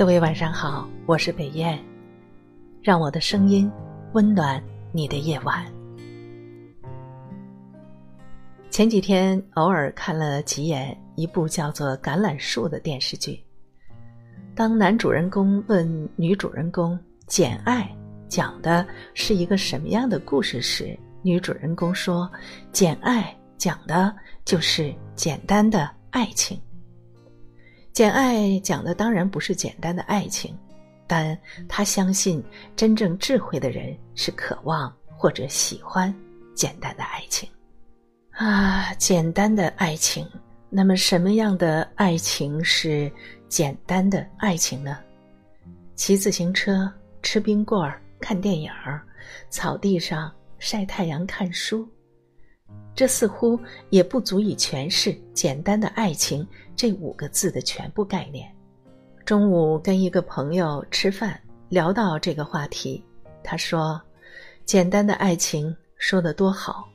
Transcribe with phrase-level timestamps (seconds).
[0.00, 1.78] 各位晚上好，我是北燕，
[2.82, 3.70] 让我的声音
[4.14, 4.58] 温暖
[4.92, 5.62] 你的夜晚。
[8.70, 13.44] 前几天偶尔看了几眼一部叫做《橄榄树》的电视剧，
[14.54, 17.82] 当男主人公问女主人公《简爱》
[18.26, 22.26] 讲的是一个什么样的故事时，女主人公说
[22.72, 23.24] ：“《简爱》
[23.58, 26.56] 讲的就是简单的爱情。”
[28.00, 30.58] 《简爱》讲的当然不是简单的爱情，
[31.06, 32.42] 但他相信
[32.74, 36.10] 真正智慧的人是渴望或者喜欢
[36.54, 37.46] 简单的爱情。
[38.30, 40.26] 啊，简单的爱情。
[40.70, 43.12] 那么，什么样的爱情是
[43.50, 44.96] 简单的爱情呢？
[45.94, 46.90] 骑自行车、
[47.22, 49.02] 吃冰棍儿、看电影儿、
[49.50, 51.86] 草地上晒太阳、看书。
[52.94, 56.46] 这似乎也不足以诠释“简单的爱情”
[56.76, 58.50] 这五个字的全部概念。
[59.24, 63.02] 中午跟一个朋友吃饭，聊到这个话题，
[63.42, 64.00] 他说
[64.66, 66.88] ：“简单的爱情说的多好，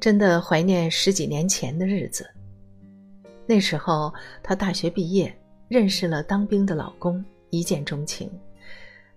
[0.00, 2.30] 真的怀念十几年前的日子。
[3.46, 5.36] 那时候她大学毕业，
[5.68, 8.30] 认识了当兵的老公，一见钟情。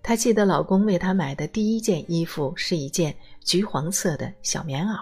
[0.02, 4.98] 她记得老公为她买的第一件衣服是一件橘黄色的小棉袄。”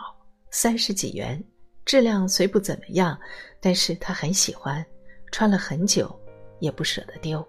[0.50, 1.42] 三十几元，
[1.84, 3.18] 质量虽不怎么样，
[3.60, 4.84] 但是他很喜欢，
[5.30, 6.14] 穿了很久，
[6.60, 7.46] 也不舍得丢。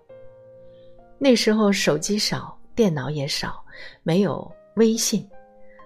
[1.17, 3.63] 那时候手机少，电脑也少，
[4.03, 5.27] 没有微信，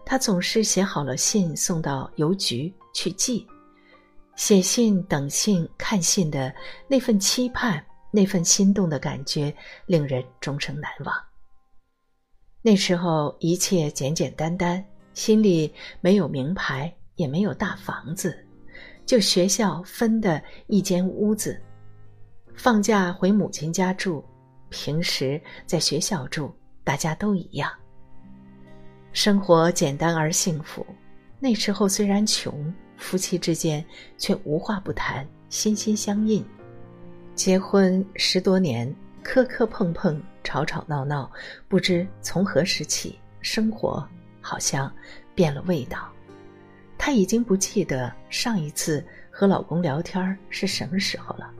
[0.05, 3.47] 他总是写好了信送到邮局去寄。
[4.35, 6.53] 写信、等信、看信的
[6.87, 9.53] 那份期盼，那份心动的感觉，
[9.85, 11.15] 令人终生难忘。
[12.61, 16.91] 那时候一切简简单单，心里没有名牌。
[17.21, 18.35] 也没有大房子，
[19.05, 21.61] 就学校分的一间屋子。
[22.55, 24.23] 放假回母亲家住，
[24.69, 26.51] 平时在学校住，
[26.83, 27.71] 大家都一样。
[29.13, 30.83] 生活简单而幸福。
[31.39, 33.85] 那时候虽然穷，夫妻之间
[34.17, 36.43] 却无话不谈，心心相印。
[37.35, 38.93] 结婚十多年，
[39.23, 41.31] 磕磕碰碰，吵吵闹闹，
[41.67, 44.07] 不知从何时起，生活
[44.41, 44.91] 好像
[45.35, 46.11] 变了味道。
[47.11, 51.51] 她已经不记得上一次和老公聊天是什么时候了，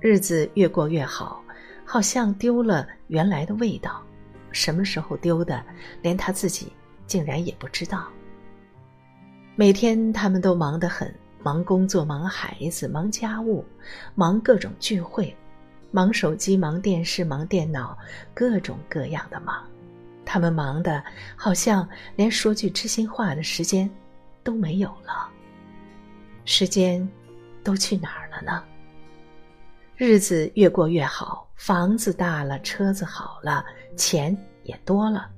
[0.00, 1.40] 日子越过越好，
[1.84, 4.02] 好像丢了原来的味道。
[4.50, 5.64] 什么时候丢的，
[6.02, 6.72] 连她自己
[7.06, 8.08] 竟然也不知道。
[9.54, 13.64] 每天他们都忙得很，忙工作，忙孩子，忙家务，
[14.16, 15.32] 忙各种聚会，
[15.92, 17.96] 忙手机，忙电视，忙电脑，
[18.34, 19.64] 各种各样的忙。
[20.24, 21.00] 他们忙的，
[21.36, 23.88] 好像连说句知心话的时间。
[24.48, 25.28] 都没有了，
[26.46, 27.06] 时间
[27.62, 28.64] 都去哪儿了呢？
[29.94, 33.62] 日子越过越好，房子大了，车子好了，
[33.94, 35.30] 钱也多了，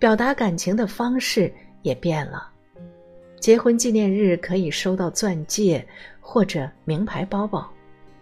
[0.00, 2.50] 表达感情的方式也变了。
[3.38, 5.86] 结婚纪念日可以收到钻戒
[6.20, 7.72] 或者名牌包包，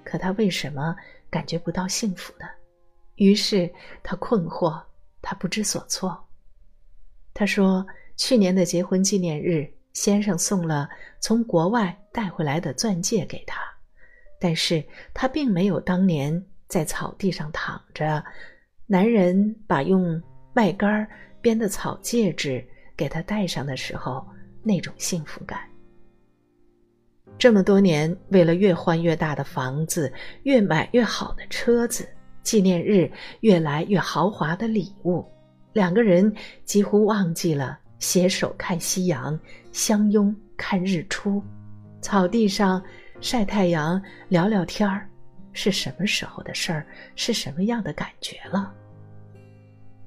[0.04, 0.94] 可他为什么
[1.30, 2.44] 感觉不到幸福呢？
[3.14, 3.72] 于是
[4.02, 4.78] 他困惑，
[5.22, 6.22] 他不知所措。
[7.32, 7.86] 他说
[8.18, 9.66] ：“去年的结婚纪念日。”
[9.98, 10.88] 先生送了
[11.18, 13.60] 从国外带回来的钻戒给他，
[14.38, 14.80] 但是
[15.12, 18.24] 他并没有当年在草地上躺着，
[18.86, 20.22] 男人把用
[20.54, 21.04] 麦秆
[21.40, 22.64] 编的草戒指
[22.96, 24.24] 给他戴上的时候
[24.62, 25.58] 那种幸福感。
[27.36, 30.12] 这么多年，为了越换越大的房子，
[30.44, 32.08] 越买越好的车子，
[32.44, 33.10] 纪念日
[33.40, 35.26] 越来越豪华的礼物，
[35.72, 36.32] 两个人
[36.64, 37.80] 几乎忘记了。
[37.98, 39.38] 携手看夕阳，
[39.72, 41.42] 相拥看日出，
[42.00, 42.82] 草地上
[43.20, 45.08] 晒太阳聊聊天儿，
[45.52, 46.86] 是什么时候的事儿？
[47.16, 48.72] 是什么样的感觉了？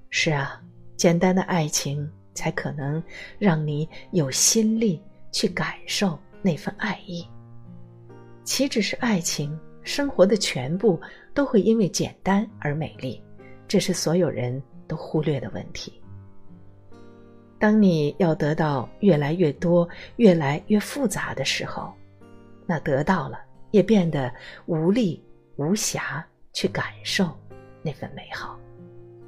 [0.10, 0.62] 是啊，
[0.96, 3.04] 简单的爱情才可能
[3.38, 7.26] 让你有心力去感受那份爱意。
[8.44, 11.00] 岂止是爱情，生活的全部
[11.34, 13.22] 都会因为简单而美丽，
[13.68, 16.01] 这是所有人都忽略的问题。
[17.62, 21.94] 当你要得到越来越多、越来越复杂的时候，
[22.66, 24.34] 那得到了也变得
[24.66, 25.24] 无力
[25.58, 26.24] 无暇
[26.54, 27.30] 去感受
[27.84, 28.60] 那份美好。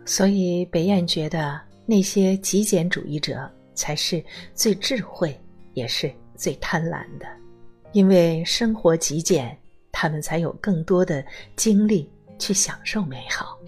[0.04, 4.22] 所以北燕觉得那些极简主义者才是
[4.56, 5.40] 最智慧，
[5.76, 7.28] 也是最贪婪的，
[7.92, 9.56] 因为生活极简，
[9.92, 11.24] 他们才有更多的
[11.56, 13.60] 精力去享受美好。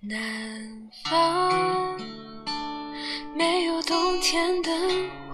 [0.00, 2.27] 南方。
[3.36, 4.70] 没有冬天的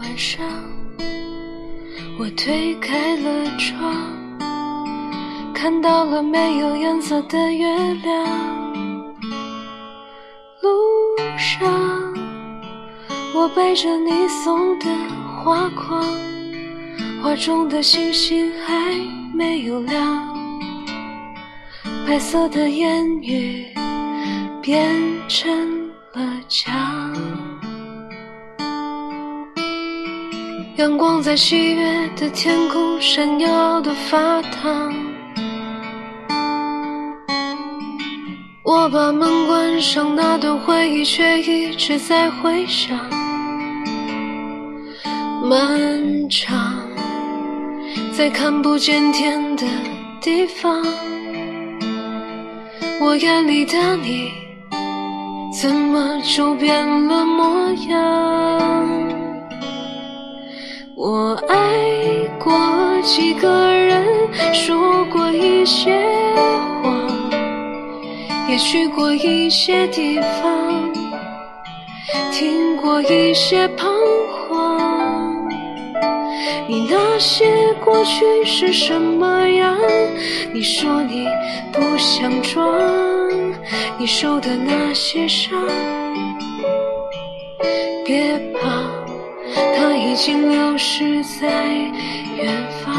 [0.00, 0.44] 晚上，
[2.18, 3.94] 我推开了窗，
[5.54, 8.26] 看到了没有颜色的月亮。
[10.62, 10.70] 路
[11.38, 12.14] 上，
[13.34, 14.86] 我背着你送的
[15.42, 16.04] 花筐，
[17.22, 18.74] 画中的星星还
[19.34, 20.34] 没有亮。
[22.06, 23.66] 白色的烟雨
[24.62, 24.94] 变
[25.26, 27.33] 成了墙。
[30.76, 34.92] 阳光在七月的天空闪耀的发烫，
[38.64, 42.98] 我把门关上，那段回忆却一直在回响。
[45.48, 46.82] 漫长，
[48.10, 49.64] 在看不见天的
[50.20, 50.84] 地方，
[53.00, 54.32] 我眼里的你，
[55.52, 59.13] 怎么就变了模样？
[60.96, 61.56] 我爱
[62.38, 62.52] 过
[63.02, 64.06] 几个人，
[64.52, 65.90] 说过一些
[66.82, 67.08] 话，
[68.48, 70.92] 也去过一些地方，
[72.30, 73.88] 听过一些彷
[74.48, 75.48] 徨。
[76.68, 77.44] 你那些
[77.84, 79.76] 过去是什么样？
[80.52, 81.26] 你说你
[81.72, 82.72] 不想装，
[83.98, 85.58] 你受的那些伤，
[88.04, 89.03] 别怕。
[89.54, 91.72] 它已经流失在
[92.36, 92.94] 远方。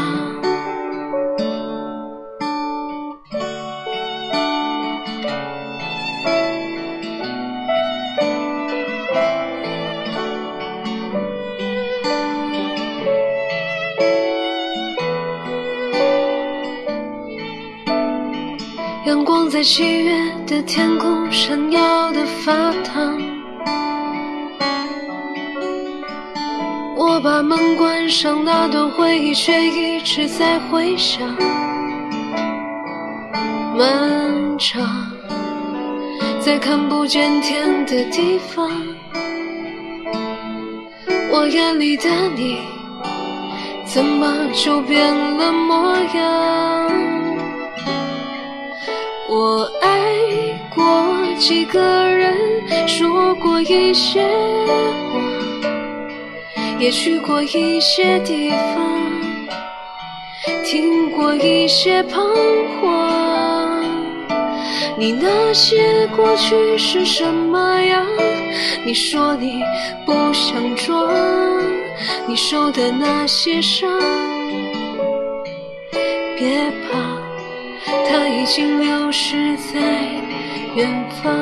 [19.06, 20.12] 阳光在七月
[20.46, 23.25] 的天空闪耀的发烫。
[27.16, 31.26] 我把门关上，那段回忆却一直在回响。
[33.74, 34.86] 漫长，
[36.40, 38.70] 在看不见天的地方，
[41.32, 42.58] 我眼里的你，
[43.86, 46.92] 怎么就变了模样？
[49.30, 49.88] 我爱
[50.74, 52.36] 过几个人，
[52.86, 54.22] 说过一些。
[56.78, 59.10] 也去过一些地方，
[60.64, 62.20] 听过一些彷
[62.80, 63.84] 徨。
[64.98, 68.06] 你那些过去是什么样？
[68.84, 69.62] 你说你
[70.04, 71.12] 不想装，
[72.26, 73.90] 你受的那些伤，
[76.38, 76.98] 别怕，
[78.08, 79.80] 它已经流失在
[80.74, 80.88] 远
[81.22, 81.34] 方。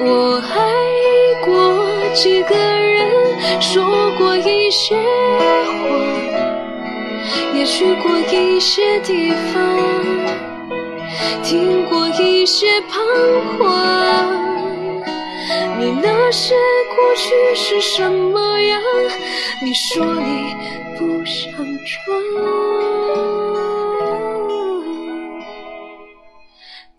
[0.00, 0.97] 我爱。
[2.20, 5.44] 几个人说过一些话，
[7.54, 9.78] 也去过一些地方，
[11.44, 12.98] 听过一些彷
[13.56, 13.62] 徨。
[15.78, 16.56] 你那些
[16.96, 18.82] 过去是什么样？
[19.62, 20.56] 你说你
[20.98, 21.52] 不想
[21.86, 22.02] 装，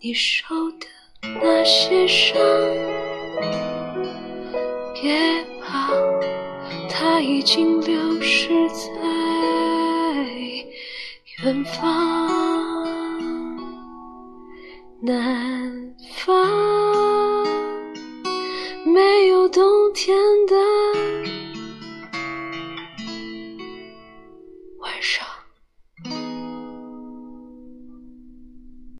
[0.00, 0.86] 你受的
[1.42, 2.40] 那些伤。
[5.00, 5.88] 别怕，
[6.90, 8.84] 它已经流失在
[11.42, 12.28] 远方，
[15.00, 16.69] 南方。